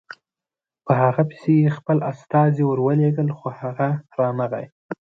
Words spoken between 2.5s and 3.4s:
ورولېږل